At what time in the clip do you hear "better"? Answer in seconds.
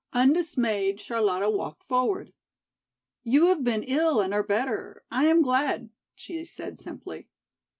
4.41-5.03